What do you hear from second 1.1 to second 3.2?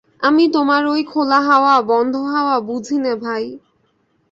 খোলা হাওয়া বন্ধ হাওয়া বুঝি নে